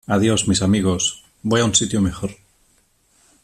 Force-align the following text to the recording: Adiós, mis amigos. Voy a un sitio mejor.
Adiós, 0.07 0.47
mis 0.47 0.61
amigos. 0.63 1.23
Voy 1.43 1.61
a 1.61 1.65
un 1.65 1.75
sitio 1.75 2.01
mejor. 2.01 2.31